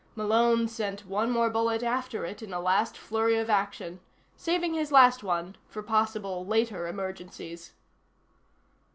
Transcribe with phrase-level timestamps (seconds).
[0.15, 3.99] Malone sent one more bullet after it in a last flurry of action
[4.35, 7.73] saving his last one for possible later emergencies.